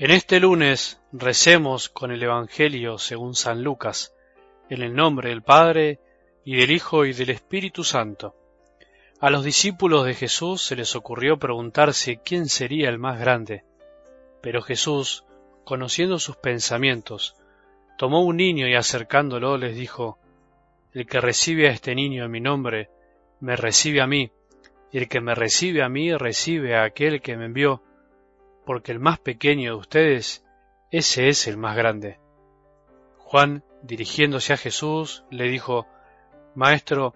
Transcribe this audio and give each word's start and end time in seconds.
En 0.00 0.12
este 0.12 0.38
lunes 0.38 1.00
recemos 1.10 1.88
con 1.88 2.12
el 2.12 2.22
Evangelio 2.22 2.98
según 2.98 3.34
San 3.34 3.64
Lucas, 3.64 4.14
en 4.70 4.82
el 4.82 4.94
nombre 4.94 5.30
del 5.30 5.42
Padre, 5.42 5.98
y 6.44 6.54
del 6.54 6.70
Hijo, 6.70 7.04
y 7.04 7.12
del 7.12 7.30
Espíritu 7.30 7.82
Santo. 7.82 8.36
A 9.18 9.28
los 9.28 9.42
discípulos 9.42 10.06
de 10.06 10.14
Jesús 10.14 10.62
se 10.62 10.76
les 10.76 10.94
ocurrió 10.94 11.40
preguntarse 11.40 12.20
quién 12.24 12.48
sería 12.48 12.88
el 12.90 12.98
más 13.00 13.18
grande. 13.18 13.64
Pero 14.40 14.62
Jesús, 14.62 15.24
conociendo 15.64 16.20
sus 16.20 16.36
pensamientos, 16.36 17.34
tomó 17.96 18.22
un 18.22 18.36
niño 18.36 18.68
y 18.68 18.76
acercándolo 18.76 19.58
les 19.58 19.74
dijo, 19.74 20.20
El 20.94 21.08
que 21.08 21.20
recibe 21.20 21.66
a 21.66 21.72
este 21.72 21.96
niño 21.96 22.24
en 22.24 22.30
mi 22.30 22.40
nombre, 22.40 22.88
me 23.40 23.56
recibe 23.56 24.00
a 24.00 24.06
mí, 24.06 24.30
y 24.92 24.98
el 24.98 25.08
que 25.08 25.20
me 25.20 25.34
recibe 25.34 25.82
a 25.82 25.88
mí 25.88 26.16
recibe 26.16 26.76
a 26.76 26.84
aquel 26.84 27.20
que 27.20 27.36
me 27.36 27.46
envió 27.46 27.82
porque 28.68 28.92
el 28.92 28.98
más 28.98 29.18
pequeño 29.18 29.70
de 29.70 29.78
ustedes, 29.78 30.44
ese 30.90 31.30
es 31.30 31.46
el 31.46 31.56
más 31.56 31.74
grande. 31.74 32.18
Juan, 33.16 33.64
dirigiéndose 33.82 34.52
a 34.52 34.58
Jesús, 34.58 35.24
le 35.30 35.48
dijo, 35.48 35.86
Maestro, 36.54 37.14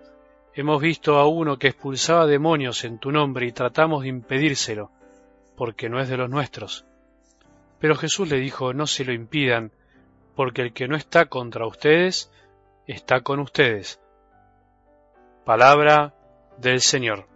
hemos 0.55 0.81
visto 0.81 1.19
a 1.19 1.29
uno 1.29 1.59
que 1.59 1.69
expulsaba 1.69 2.27
demonios 2.27 2.85
en 2.85 2.99
tu 2.99 3.13
nombre 3.13 3.45
y 3.45 3.53
tratamos 3.53 4.05
de 4.05 4.09
impedírselo, 4.09 4.91
porque 5.55 5.91
no 5.91 6.01
es 6.01 6.09
de 6.09 6.17
los 6.17 6.31
nuestros. 6.31 6.87
Pero 7.79 7.97
Jesús 7.97 8.31
le 8.31 8.39
dijo, 8.41 8.73
No 8.73 8.87
se 8.87 9.05
lo 9.05 9.13
impidan, 9.13 9.73
porque 10.35 10.63
el 10.63 10.73
que 10.73 10.89
no 10.89 10.97
está 10.97 11.27
contra 11.27 11.67
ustedes, 11.67 12.33
está 12.87 13.21
con 13.21 13.41
ustedes. 13.41 14.01
Palabra 15.45 16.15
del 16.57 16.81
Señor. 16.81 17.29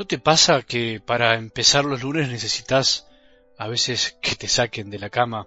¿No 0.00 0.06
te 0.06 0.18
pasa 0.18 0.62
que 0.62 0.98
para 0.98 1.34
empezar 1.34 1.84
los 1.84 2.02
lunes 2.02 2.30
necesitas 2.30 3.06
a 3.58 3.68
veces 3.68 4.16
que 4.22 4.34
te 4.34 4.48
saquen 4.48 4.88
de 4.88 4.98
la 4.98 5.10
cama? 5.10 5.46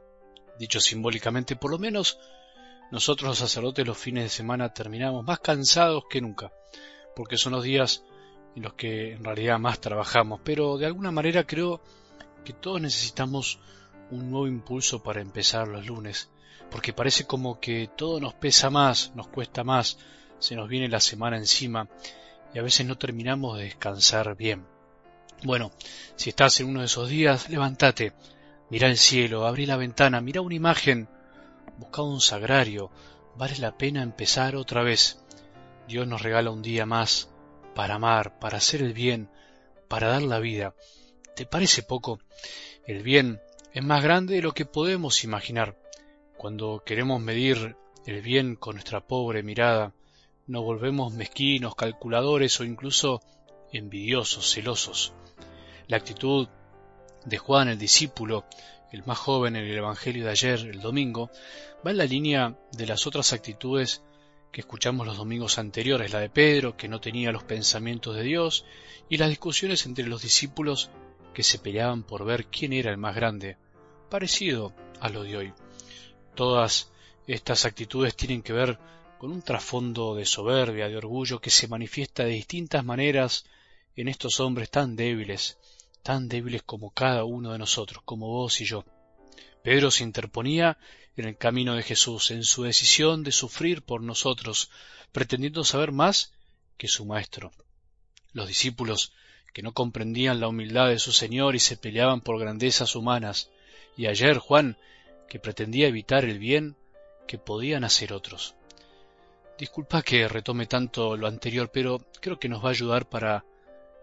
Dicho 0.59 0.80
simbólicamente, 0.80 1.56
por 1.56 1.72
lo 1.72 1.80
menos 1.80 2.20
nosotros 2.92 3.30
los 3.30 3.40
sacerdotes 3.40 3.88
los 3.88 3.98
fines 3.98 4.26
de 4.26 4.30
semana 4.30 4.72
terminamos 4.72 5.26
más 5.26 5.40
cansados 5.40 6.04
que 6.08 6.22
nunca, 6.22 6.54
porque 7.16 7.36
son 7.36 7.54
los 7.54 7.64
días 7.64 8.04
en 8.56 8.62
los 8.62 8.76
que 8.76 9.14
en 9.14 9.24
realidad 9.24 9.58
más 9.58 9.81
trabajamos, 9.81 10.42
pero 10.44 10.78
de 10.78 10.86
alguna 10.86 11.09
manera 11.09 11.48
creo 11.48 11.81
que 12.46 12.54
todos 12.54 12.80
necesitamos 12.80 13.58
un 14.12 14.30
nuevo 14.30 14.46
impulso 14.46 15.02
para 15.02 15.22
empezar 15.22 15.68
los 15.68 15.88
lunes, 15.88 16.30
porque 16.70 16.94
parece 16.94 17.26
como 17.26 17.59
que 17.59 17.90
todo 17.98 18.20
nos 18.20 18.36
pesa 18.36 18.70
más, 18.70 19.14
nos 19.16 19.30
cuesta 19.30 19.64
más, 19.64 19.98
se 20.38 20.56
nos 20.56 20.70
viene 20.70 20.90
la 20.90 21.00
semana 21.00 21.38
encima 21.38 21.90
y 22.54 22.59
a 22.59 22.62
veces 22.62 22.86
no 22.86 22.98
terminamos 22.98 23.58
de 23.58 23.66
descansar 23.66 24.36
bien. 24.36 24.66
Bueno, 25.44 25.72
si 26.16 26.30
estás 26.30 26.59
en 26.59 26.68
uno 26.68 26.80
de 26.82 26.86
esos 26.86 27.09
días, 27.09 27.50
levántate, 27.50 28.14
mira 28.70 28.88
el 28.88 28.98
cielo, 28.98 29.46
abrí 29.46 29.66
la 29.66 29.78
ventana, 29.78 30.22
mira 30.22 30.42
una 30.42 30.56
imagen, 30.56 31.09
busca 31.78 32.02
un 32.02 32.22
sagrario, 32.22 32.92
vale 33.36 33.58
la 33.58 33.78
pena 33.78 34.04
empezar 34.04 34.56
otra 34.56 34.84
vez. 34.84 35.20
Dios 35.88 36.08
nos 36.08 36.22
regala 36.22 36.52
un 36.52 36.62
día 36.62 36.86
más 36.86 37.30
para 37.76 37.96
amar, 37.96 38.40
para 38.40 38.58
hacer 38.58 38.81
el 38.81 38.94
bien, 38.94 39.30
para 39.88 40.08
dar 40.08 40.22
la 40.22 40.40
vida. 40.40 40.76
¿Te 41.36 41.46
parece 41.46 41.84
poco? 41.84 42.20
El 42.86 43.04
bien 43.04 43.42
es 43.74 43.84
más 43.84 44.04
grande 44.04 44.36
de 44.36 44.42
lo 44.42 44.53
que 44.53 44.66
podemos 44.66 45.24
imaginar. 45.24 45.75
Cuando 46.38 46.84
queremos 46.85 47.22
medir 47.22 47.75
el 48.06 48.22
bien 48.22 48.56
con 48.56 48.75
nuestra 48.75 49.02
pobre 49.02 49.44
mirada, 49.44 49.94
nos 50.48 50.64
volvemos 50.64 51.14
mezquinos, 51.14 51.76
calculadores 51.76 52.59
o 52.59 52.64
incluso 52.64 53.22
envidiosos, 53.72 54.54
celosos. 54.54 55.14
La 55.88 55.98
actitud 55.98 56.48
de 57.26 57.38
Juan 57.38 57.70
el 57.70 57.78
discípulo, 57.78 58.46
el 58.92 59.03
más 59.06 59.18
joven 59.18 59.56
en 59.56 59.66
el 59.66 59.78
Evangelio 59.78 60.26
de 60.26 60.32
ayer, 60.32 60.59
el 60.59 60.82
domingo, 60.82 61.30
va 61.86 61.92
en 61.92 61.98
la 61.98 62.06
línea 62.06 62.58
de 62.72 62.86
las 62.86 63.08
otras 63.08 63.34
actitudes 63.34 64.03
que 64.52 64.62
escuchamos 64.62 65.08
los 65.08 65.18
domingos 65.18 65.58
anteriores, 65.58 66.14
la 66.14 66.20
de 66.20 66.30
Pedro, 66.30 66.78
que 66.78 66.88
no 66.88 67.02
tenía 67.02 67.32
los 67.32 67.44
pensamientos 67.44 68.16
de 68.16 68.22
Dios, 68.22 68.66
y 69.09 69.18
las 69.18 69.30
discusiones 69.30 69.86
entre 69.88 70.06
los 70.06 70.22
discípulos 70.22 70.92
que 71.34 71.42
se 71.42 71.58
peleaban 71.58 72.03
por 72.03 72.24
ver 72.24 72.46
quién 72.46 72.72
era 72.72 72.92
el 72.92 72.98
más 72.98 73.16
grande, 73.16 73.58
parecido 74.12 74.74
a 75.00 75.09
lo 75.09 75.24
de 75.24 75.38
hoy. 75.38 75.53
Todas 76.36 76.92
estas 77.26 77.66
actitudes 77.66 78.16
tienen 78.16 78.44
que 78.44 78.53
ver 78.53 78.78
con 79.23 79.31
un 79.31 79.41
trasfondo 79.41 80.16
de 80.16 80.25
soberbia, 80.25 80.89
de 80.89 80.97
orgullo 80.97 81.39
que 81.39 81.50
se 81.50 81.69
manifiesta 81.69 82.25
de 82.25 82.31
distintas 82.31 82.84
maneras 82.84 83.45
en 83.95 84.09
estos 84.09 84.41
hombres 84.41 84.69
tan 84.69 84.97
débiles, 84.97 85.57
tan 86.01 86.28
débiles 86.28 86.61
como 86.63 86.91
cada 86.91 87.23
uno 87.23 87.53
de 87.53 87.57
nosotros, 87.57 88.03
como 88.03 88.28
vos 88.28 88.59
y 88.59 88.66
yo. 88.66 88.84
Pedro 89.63 89.91
se 89.91 90.03
interponía 90.03 90.78
en 91.16 91.23
el 91.23 91.38
camino 91.38 91.73
de 91.75 91.84
Jesús, 91.84 92.31
en 92.31 92.44
su 92.44 92.63
decisión 92.63 93.23
de 93.23 93.31
sufrir 93.31 93.81
por 93.81 94.01
nosotros, 94.01 94.69
pretendiendo 95.13 95.63
saber 95.63 95.94
más 95.94 96.34
que 96.78 96.90
su 96.90 97.05
Maestro. 97.05 97.53
Los 98.34 98.50
discípulos, 98.50 99.13
que 99.53 99.61
no 99.61 99.72
comprendían 99.72 100.41
la 100.41 100.50
humildad 100.50 100.90
de 100.90 101.00
su 101.00 101.13
Señor 101.13 101.55
y 101.55 101.59
se 101.59 101.78
peleaban 101.78 102.19
por 102.19 102.41
grandezas 102.41 102.94
humanas, 102.94 103.50
y 103.95 104.07
ayer 104.07 104.38
Juan, 104.38 104.78
que 105.29 105.40
pretendía 105.40 105.88
evitar 105.88 106.25
el 106.25 106.40
bien 106.40 106.75
que 107.25 107.38
podían 107.38 107.85
hacer 107.85 108.11
otros. 108.11 108.55
Disculpa 109.58 110.02
que 110.02 110.28
retome 110.28 110.66
tanto 110.66 111.16
lo 111.16 111.28
anterior, 111.28 111.69
pero 111.72 112.02
creo 112.19 112.40
que 112.40 112.50
nos 112.50 112.64
va 112.64 112.69
a 112.69 112.72
ayudar 112.72 113.08
para 113.08 113.46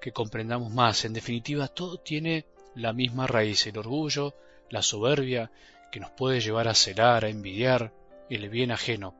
que 0.00 0.12
comprendamos 0.12 0.72
más. 0.72 1.04
En 1.04 1.12
definitiva, 1.12 1.68
todo 1.68 1.98
tiene 1.98 2.46
la 2.74 2.92
misma 2.92 3.26
raíz, 3.26 3.66
el 3.66 3.78
orgullo, 3.78 4.34
la 4.70 4.82
soberbia, 4.82 5.50
que 5.90 6.00
nos 6.00 6.10
puede 6.12 6.40
llevar 6.40 6.68
a 6.68 6.74
celar, 6.74 7.24
a 7.24 7.28
envidiar 7.28 7.92
el 8.30 8.48
bien 8.48 8.70
ajeno. 8.70 9.14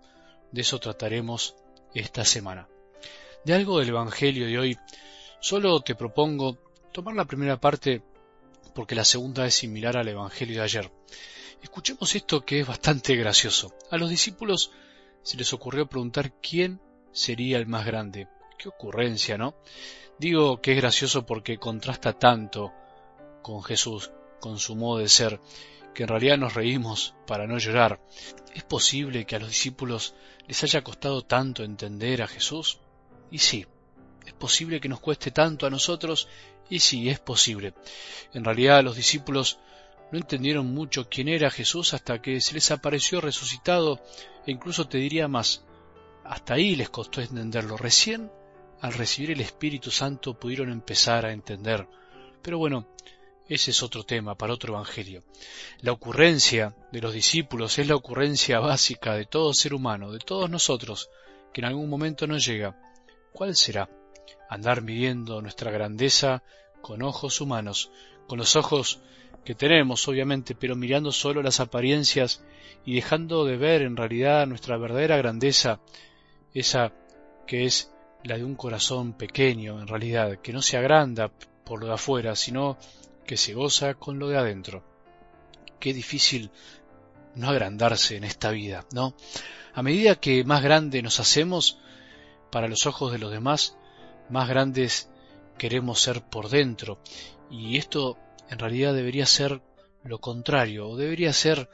De 0.52 0.60
eso 0.60 0.78
trataremos 0.78 1.56
esta 1.94 2.24
semana. 2.24 2.68
De 3.44 3.54
algo 3.54 3.80
del 3.80 3.88
Evangelio 3.88 4.47
de 4.47 4.58
hoy, 4.58 4.78
solo 5.41 5.80
te 5.80 5.94
propongo 5.94 6.58
tomar 6.92 7.14
la 7.14 7.24
primera 7.24 7.58
parte 7.58 8.02
porque 8.74 8.94
la 8.94 9.04
segunda 9.04 9.47
es 9.47 9.54
similar 9.54 9.97
al 9.97 10.08
Evangelio 10.08 10.58
de 10.58 10.62
ayer. 10.62 10.91
Escuchemos 11.62 12.14
esto 12.14 12.44
que 12.44 12.60
es 12.60 12.66
bastante 12.66 13.16
gracioso. 13.16 13.74
A 13.91 13.97
los 13.97 14.08
discípulos 14.08 14.70
se 15.22 15.36
les 15.36 15.53
ocurrió 15.53 15.88
preguntar 15.88 16.32
quién 16.41 16.81
sería 17.12 17.58
el 17.58 17.66
más 17.66 17.86
grande. 17.86 18.28
Qué 18.58 18.69
ocurrencia, 18.69 19.38
¿no? 19.38 19.54
Digo 20.19 20.60
que 20.60 20.72
es 20.72 20.76
gracioso 20.76 21.25
porque 21.25 21.58
contrasta 21.58 22.12
tanto 22.12 22.72
con 23.42 23.62
Jesús, 23.62 24.10
con 24.38 24.59
su 24.59 24.76
modo 24.76 24.98
de 24.98 25.09
ser, 25.09 25.41
que 25.94 26.03
en 26.03 26.09
realidad 26.09 26.38
nos 26.38 26.54
reímos 26.54 27.14
para 27.26 27.47
no 27.47 27.59
llorar. 27.59 28.00
¿Es 28.54 28.62
posible 28.64 29.25
que 29.25 29.36
a 29.36 29.38
los 29.38 29.48
discípulos 29.48 30.14
les 30.47 30.62
haya 30.62 30.82
costado 30.82 31.22
tanto 31.22 31.64
entender 31.64 32.22
a 32.22 32.26
Jesús? 32.26 32.80
Y 33.30 33.38
sí, 33.38 33.66
es 34.26 34.32
posible 34.34 34.80
que 34.80 34.88
nos 34.88 35.00
cueste 35.00 35.30
tanto 35.30 35.66
a 35.66 35.70
nosotros, 35.70 36.28
y 36.69 36.80
sí, 36.80 37.09
es 37.09 37.19
posible. 37.19 37.75
En 38.32 38.44
realidad 38.44 38.84
los 38.84 38.97
discípulos 38.97 39.59
no 40.10 40.19
entendieron 40.19 40.72
mucho 40.75 41.09
quién 41.09 41.28
era 41.28 41.50
Jesús 41.50 41.94
hasta 41.94 42.21
que 42.21 42.41
se 42.41 42.54
les 42.54 42.71
apareció 42.71 43.21
resucitado 43.21 44.00
e 44.47 44.50
incluso 44.50 44.88
te 44.88 44.98
diría 44.98 45.28
más, 45.28 45.65
hasta 46.25 46.54
ahí 46.54 46.76
les 46.76 46.91
costó 46.91 47.21
entenderlo. 47.21 47.76
Recién 47.76 48.31
al 48.81 48.93
recibir 48.93 49.30
el 49.33 49.41
Espíritu 49.41 49.91
Santo 49.91 50.34
pudieron 50.34 50.71
empezar 50.71 51.27
a 51.27 51.33
entender. 51.33 51.86
Pero 52.42 52.59
bueno, 52.59 52.89
ese 53.48 53.72
es 53.72 53.83
otro 53.83 54.04
tema 54.04 54.36
para 54.36 54.54
otro 54.54 54.74
evangelio. 54.74 55.22
La 55.80 55.92
ocurrencia 55.92 56.74
de 56.92 57.01
los 57.01 57.13
discípulos 57.13 57.78
es 57.78 57.89
la 57.89 57.97
ocurrencia 57.97 58.60
básica 58.60 59.15
de 59.15 59.27
todo 59.27 59.53
ser 59.54 59.74
humano, 59.74 60.13
de 60.13 60.21
todos 60.21 60.48
nosotros, 60.48 61.10
que 61.53 61.60
en 61.60 61.66
algún 61.66 61.89
momento 61.89 62.27
nos 62.27 62.47
llega. 62.47 62.80
¿Cuál 63.33 63.56
será? 63.56 63.91
Andar 64.48 64.83
midiendo 64.83 65.42
nuestra 65.42 65.71
grandeza 65.71 66.42
con 66.82 67.03
ojos 67.03 67.41
humanos, 67.41 67.91
con 68.27 68.38
los 68.38 68.56
ojos 68.56 69.00
que 69.44 69.54
tenemos, 69.54 70.06
obviamente, 70.09 70.54
pero 70.54 70.77
mirando 70.77 71.12
solo 71.12 71.42
las 71.42 71.60
apariencias 71.60 72.44
y 72.84 72.94
dejando 72.94 73.44
de 73.44 73.56
ver 73.56 73.82
en 73.82 73.97
realidad 73.97 74.47
nuestra 74.47 74.77
verdadera 74.77 75.16
grandeza, 75.16 75.80
esa 76.54 76.92
que 77.47 77.65
es 77.65 77.92
la 78.22 78.36
de 78.36 78.44
un 78.44 78.54
corazón 78.54 79.15
pequeño, 79.15 79.80
en 79.80 79.88
realidad, 79.88 80.38
que 80.41 80.53
no 80.53 80.62
se 80.62 80.77
agranda 80.77 81.30
por 81.65 81.80
lo 81.80 81.86
de 81.86 81.94
afuera, 81.94 82.36
sino 82.36 82.77
que 83.27 83.36
se 83.36 83.54
goza 83.54 83.94
con 83.94 84.18
lo 84.18 84.28
de 84.28 84.36
adentro. 84.36 84.84
Qué 85.78 85.94
difícil 85.94 86.50
no 87.34 87.48
agrandarse 87.48 88.16
en 88.16 88.24
esta 88.24 88.50
vida, 88.50 88.84
¿no? 88.92 89.15
A 89.72 89.82
medida 89.82 90.16
que 90.16 90.44
más 90.44 90.62
grande 90.62 91.03
nos 91.03 91.21
hacemos 91.21 91.78
para 92.50 92.68
los 92.68 92.86
ojos 92.86 93.12
de 93.12 93.18
los 93.18 93.30
demás, 93.30 93.77
más 94.28 94.48
grandes 94.48 95.09
queremos 95.60 96.01
ser 96.01 96.22
por 96.22 96.48
dentro. 96.48 97.03
Y 97.51 97.77
esto 97.77 98.16
en 98.48 98.59
realidad 98.59 98.95
debería 98.95 99.27
ser 99.27 99.60
lo 100.03 100.18
contrario, 100.18 100.89
o 100.89 100.97
debería 100.97 101.34
ser 101.34 101.68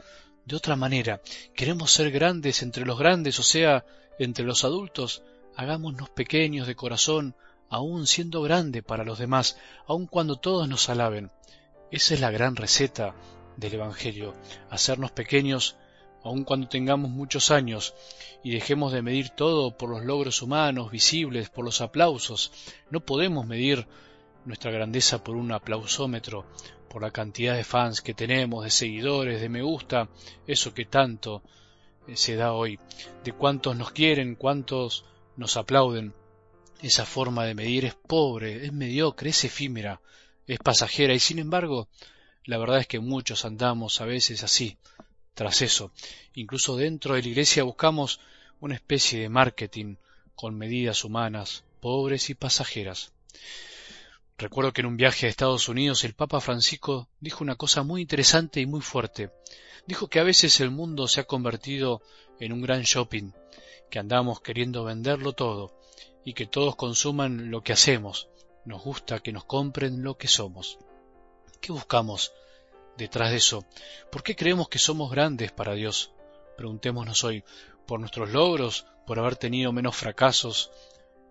de 0.44 0.56
otra 0.56 0.74
manera. 0.74 1.20
Queremos 1.54 1.92
ser 1.92 2.10
grandes 2.10 2.62
entre 2.62 2.84
los 2.84 2.98
grandes, 2.98 3.38
o 3.38 3.44
sea, 3.44 3.86
entre 4.18 4.44
los 4.44 4.64
adultos. 4.64 5.22
Hagámonos 5.54 6.10
pequeños 6.10 6.66
de 6.66 6.74
corazón, 6.74 7.36
aun 7.70 8.08
siendo 8.08 8.42
grande 8.42 8.82
para 8.82 9.04
los 9.04 9.20
demás, 9.20 9.56
aun 9.86 10.08
cuando 10.08 10.34
todos 10.34 10.68
nos 10.68 10.88
alaben. 10.88 11.30
Esa 11.92 12.14
es 12.14 12.20
la 12.20 12.32
gran 12.32 12.56
receta 12.56 13.14
del 13.56 13.74
Evangelio, 13.74 14.34
hacernos 14.68 15.12
pequeños 15.12 15.76
aun 16.26 16.44
cuando 16.44 16.68
tengamos 16.68 17.10
muchos 17.10 17.50
años 17.50 17.94
y 18.42 18.50
dejemos 18.50 18.92
de 18.92 19.02
medir 19.02 19.30
todo 19.30 19.76
por 19.76 19.90
los 19.90 20.04
logros 20.04 20.42
humanos 20.42 20.90
visibles, 20.90 21.50
por 21.50 21.64
los 21.64 21.80
aplausos. 21.80 22.52
No 22.90 23.00
podemos 23.00 23.46
medir 23.46 23.86
nuestra 24.44 24.70
grandeza 24.70 25.22
por 25.22 25.36
un 25.36 25.52
aplausómetro, 25.52 26.46
por 26.88 27.02
la 27.02 27.10
cantidad 27.10 27.56
de 27.56 27.64
fans 27.64 28.00
que 28.00 28.14
tenemos, 28.14 28.64
de 28.64 28.70
seguidores, 28.70 29.40
de 29.40 29.48
me 29.48 29.62
gusta, 29.62 30.08
eso 30.46 30.74
que 30.74 30.84
tanto 30.84 31.42
eh, 32.06 32.16
se 32.16 32.36
da 32.36 32.52
hoy, 32.52 32.78
de 33.24 33.32
cuántos 33.32 33.76
nos 33.76 33.90
quieren, 33.90 34.34
cuántos 34.34 35.04
nos 35.36 35.56
aplauden. 35.56 36.14
Esa 36.82 37.06
forma 37.06 37.44
de 37.44 37.54
medir 37.54 37.84
es 37.84 37.94
pobre, 37.94 38.66
es 38.66 38.72
mediocre, 38.72 39.30
es 39.30 39.44
efímera, 39.44 40.00
es 40.46 40.58
pasajera 40.58 41.14
y 41.14 41.20
sin 41.20 41.38
embargo 41.38 41.88
la 42.44 42.58
verdad 42.58 42.78
es 42.78 42.86
que 42.86 43.00
muchos 43.00 43.44
andamos 43.44 44.00
a 44.00 44.04
veces 44.04 44.44
así, 44.44 44.78
tras 45.36 45.60
eso. 45.60 45.92
Incluso 46.34 46.76
dentro 46.76 47.14
de 47.14 47.22
la 47.22 47.28
Iglesia 47.28 47.62
buscamos 47.62 48.20
una 48.58 48.74
especie 48.74 49.20
de 49.20 49.28
marketing 49.28 49.96
con 50.34 50.56
medidas 50.56 51.04
humanas, 51.04 51.62
pobres 51.80 52.30
y 52.30 52.34
pasajeras. 52.34 53.12
Recuerdo 54.38 54.72
que 54.72 54.80
en 54.80 54.86
un 54.86 54.96
viaje 54.96 55.26
a 55.26 55.28
Estados 55.28 55.68
Unidos 55.68 56.04
el 56.04 56.14
Papa 56.14 56.40
Francisco 56.40 57.08
dijo 57.20 57.44
una 57.44 57.56
cosa 57.56 57.82
muy 57.82 58.00
interesante 58.00 58.60
y 58.60 58.66
muy 58.66 58.80
fuerte. 58.80 59.30
Dijo 59.86 60.08
que 60.08 60.20
a 60.20 60.24
veces 60.24 60.58
el 60.60 60.70
mundo 60.70 61.06
se 61.06 61.20
ha 61.20 61.24
convertido 61.24 62.00
en 62.40 62.54
un 62.54 62.62
gran 62.62 62.82
shopping, 62.82 63.32
que 63.90 63.98
andamos 63.98 64.40
queriendo 64.40 64.84
venderlo 64.84 65.34
todo 65.34 65.78
y 66.24 66.32
que 66.32 66.46
todos 66.46 66.76
consuman 66.76 67.50
lo 67.50 67.62
que 67.62 67.74
hacemos. 67.74 68.28
Nos 68.64 68.82
gusta 68.82 69.20
que 69.20 69.32
nos 69.32 69.44
compren 69.44 70.02
lo 70.02 70.16
que 70.16 70.28
somos. 70.28 70.78
¿Qué 71.60 71.72
buscamos 71.72 72.32
detrás 72.96 73.30
de 73.30 73.36
eso? 73.36 73.64
¿Por 74.10 74.22
qué 74.22 74.34
creemos 74.34 74.68
que 74.68 74.78
somos 74.78 75.10
grandes 75.10 75.52
para 75.52 75.74
Dios? 75.74 76.12
Preguntémonos 76.56 77.24
hoy, 77.24 77.44
¿por 77.86 78.00
nuestros 78.00 78.30
logros? 78.30 78.86
¿Por 79.06 79.18
haber 79.18 79.36
tenido 79.36 79.72
menos 79.72 79.96
fracasos 79.96 80.70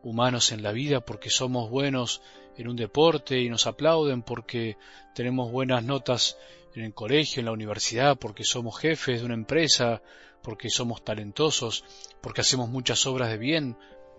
humanos 0.04 0.52
en 0.52 0.64
la 0.64 0.72
vida? 0.72 1.02
¿Porque 1.02 1.30
somos 1.30 1.70
buenos 1.70 2.22
en 2.58 2.68
un 2.68 2.76
deporte 2.76 3.40
y 3.42 3.50
nos 3.50 3.68
aplauden? 3.68 4.22
¿Porque 4.22 4.78
tenemos 5.14 5.52
buenas 5.52 5.84
notas 5.84 6.38
en 6.76 6.84
el 6.84 6.94
colegio, 6.94 7.40
en 7.40 7.46
la 7.46 7.52
universidad? 7.52 8.18
¿Porque 8.18 8.44
somos 8.44 8.78
jefes 8.80 9.20
de 9.20 9.26
una 9.26 9.34
empresa? 9.34 10.02
¿Porque 10.42 10.70
somos 10.70 11.04
talentosos? 11.04 11.84
¿Porque 12.22 12.42
hacemos 12.42 12.70
muchas 12.70 13.06
obras 13.08 13.30
de 13.30 13.38
bien? 13.38 13.78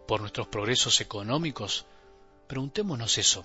¿Por 0.09 0.21
nuestros 0.21 0.49
progresos 0.49 1.01
económicos? 1.01 1.87
Preguntémonos 2.47 3.19
eso. 3.19 3.45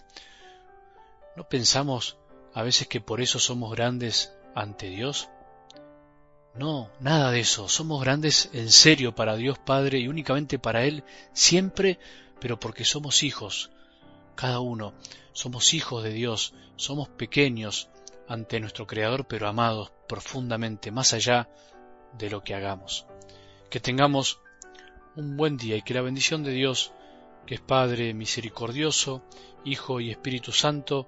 ¿No 1.36 1.48
pensamos 1.48 2.18
a 2.54 2.64
veces 2.64 2.88
que 2.88 3.02
por 3.02 3.22
eso 3.22 3.40
somos 3.40 3.72
grandes 3.72 4.34
ante 4.56 4.90
Dios? 4.90 5.30
No, 6.54 6.90
nada 7.00 7.32
de 7.32 7.40
eso. 7.40 7.70
Somos 7.70 8.02
grandes 8.02 8.50
en 8.54 8.72
serio 8.72 9.16
para 9.16 9.38
Dios 9.38 9.58
Padre 9.58 10.00
y 10.00 10.08
únicamente 10.08 10.60
para 10.60 10.84
Él, 10.84 11.04
siempre, 11.34 11.98
pero 12.40 12.60
porque 12.60 12.84
somos 12.84 13.24
hijos, 13.24 13.72
cada 14.36 14.60
uno. 14.60 14.94
Somos 15.34 15.74
hijos 15.74 16.04
de 16.04 16.12
Dios, 16.12 16.54
somos 16.76 17.08
pequeños 17.08 17.90
ante 18.28 18.60
nuestro 18.60 18.86
Creador, 18.86 19.26
pero 19.26 19.48
amados 19.48 19.92
profundamente, 20.08 20.92
más 20.92 21.14
allá 21.14 21.50
de 22.18 22.30
lo 22.30 22.44
que 22.44 22.54
hagamos. 22.54 23.06
Que 23.70 23.80
tengamos 23.80 24.40
un 25.16 25.38
buen 25.38 25.56
día 25.56 25.78
y 25.78 25.82
que 25.82 25.94
la 25.94 26.02
bendición 26.02 26.44
de 26.44 26.52
Dios, 26.52 26.92
que 27.46 27.56
es 27.56 27.62
Padre 27.62 28.14
misericordioso, 28.14 29.24
Hijo 29.64 30.02
y 30.02 30.12
Espíritu 30.12 30.52
Santo, 30.52 31.08